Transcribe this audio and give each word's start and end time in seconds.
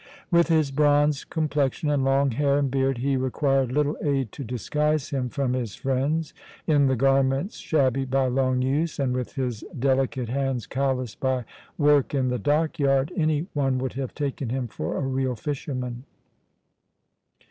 With 0.31 0.47
his 0.47 0.71
bronzed 0.71 1.29
complexion 1.29 1.87
and 1.91 2.03
long 2.03 2.31
hair 2.31 2.57
and 2.57 2.71
beard 2.71 2.97
he 2.97 3.15
required 3.17 3.71
little 3.71 3.95
aid 4.01 4.31
to 4.31 4.43
disguise 4.43 5.11
him 5.11 5.29
from 5.29 5.53
his 5.53 5.75
friends. 5.75 6.33
In 6.65 6.87
the 6.87 6.95
garments 6.95 7.57
shabby 7.57 8.05
by 8.05 8.25
long 8.25 8.63
use, 8.63 8.97
and 8.97 9.13
with 9.13 9.33
his 9.33 9.63
delicate 9.77 10.29
hands 10.29 10.65
calloused 10.65 11.19
by 11.19 11.45
work 11.77 12.15
in 12.15 12.29
the 12.29 12.39
dock 12.39 12.79
yard, 12.79 13.13
any 13.15 13.45
one 13.53 13.77
would 13.77 13.93
have 13.93 14.15
taken 14.15 14.49
him 14.49 14.67
for 14.67 14.97
a 14.97 15.01
real 15.01 15.35
fisherman. 15.35 16.03